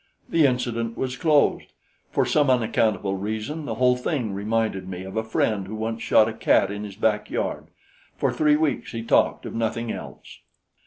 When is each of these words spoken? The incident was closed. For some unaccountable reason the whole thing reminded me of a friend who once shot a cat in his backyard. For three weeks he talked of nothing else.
The 0.27 0.47
incident 0.47 0.97
was 0.97 1.15
closed. 1.15 1.73
For 2.09 2.25
some 2.25 2.49
unaccountable 2.49 3.17
reason 3.17 3.65
the 3.65 3.75
whole 3.75 3.95
thing 3.95 4.33
reminded 4.33 4.89
me 4.89 5.03
of 5.03 5.15
a 5.15 5.23
friend 5.23 5.67
who 5.67 5.75
once 5.75 6.01
shot 6.01 6.27
a 6.27 6.33
cat 6.33 6.71
in 6.71 6.83
his 6.83 6.95
backyard. 6.95 7.67
For 8.17 8.33
three 8.33 8.55
weeks 8.55 8.93
he 8.93 9.03
talked 9.03 9.45
of 9.45 9.53
nothing 9.53 9.91
else. 9.91 10.39